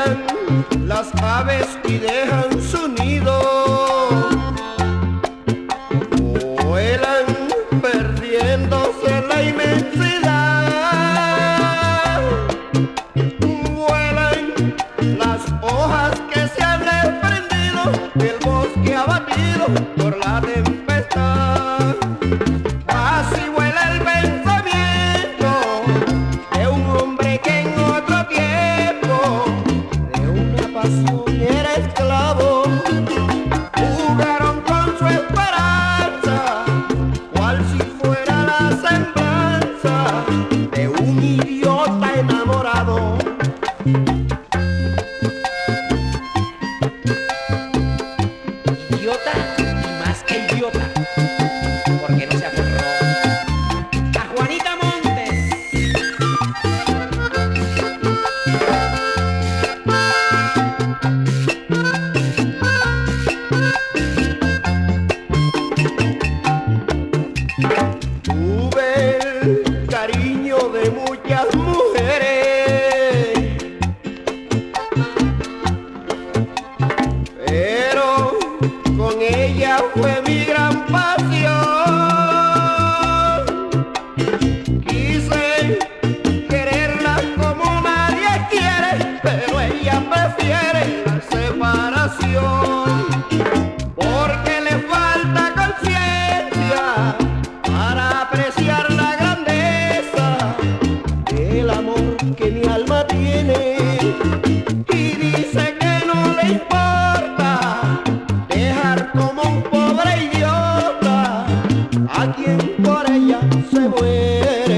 vuelan 0.00 0.24
las 0.86 1.14
aves 1.22 1.66
y 1.84 1.98
dejan 1.98 2.62
su 2.62 2.88
nido. 2.88 3.40
Vuelan 6.64 7.26
perdiéndose 7.82 9.18
en 9.18 9.28
la 9.28 9.42
inmensidad. 9.42 10.70
Vuelan 13.40 14.74
las 15.18 15.40
hojas 15.62 16.20
que 16.32 16.48
se 16.48 16.62
han 16.62 16.80
desprendido 16.80 17.92
del 18.14 18.36
bosque 18.44 18.94
abatido 18.94 19.66
por 19.96 20.16
la 20.18 20.40
tempestad. 20.40 21.96
Tuve 68.22 69.18
el 69.42 69.86
cariño 69.86 70.56
de 70.70 70.90
muchas 70.90 71.46
mujeres, 71.54 73.38
pero 77.46 78.38
con 78.96 79.20
ella 79.20 79.78
fue 79.94 80.22
mi 80.26 80.29
se 113.70 113.88
muere. 113.88 114.69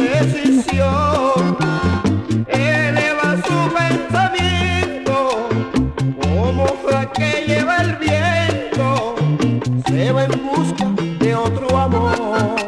decisión, 0.00 1.56
eleva 2.48 3.36
su 3.46 3.58
pensamiento, 3.74 5.48
como 6.22 6.66
la 6.90 7.10
que 7.12 7.44
lleva 7.46 7.76
el 7.78 7.96
viento, 7.96 9.14
se 9.86 10.12
va 10.12 10.24
en 10.24 10.42
busca 10.42 10.86
de 11.18 11.34
otro 11.34 11.76
amor. 11.76 12.60